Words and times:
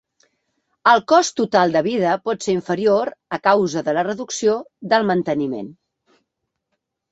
El 0.91 1.03
cost 1.11 1.33
total 1.41 1.75
de 1.75 1.83
vida 1.87 2.15
pot 2.29 2.47
ser 2.47 2.55
inferior 2.57 3.13
a 3.39 3.41
causa 3.49 3.85
de 3.91 3.95
la 3.99 4.07
reducció 4.09 4.59
del 4.95 5.09
manteniment. 5.13 5.71